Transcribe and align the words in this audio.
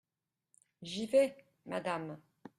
J’y 0.81 1.05
vais, 1.05 1.37
madame. 1.67 2.17